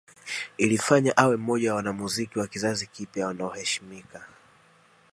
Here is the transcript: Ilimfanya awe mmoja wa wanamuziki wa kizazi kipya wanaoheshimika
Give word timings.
Ilimfanya 0.57 1.11
awe 1.17 1.35
mmoja 1.37 1.69
wa 1.71 1.75
wanamuziki 1.75 2.39
wa 2.39 2.47
kizazi 2.47 2.87
kipya 2.87 3.27
wanaoheshimika 3.27 4.27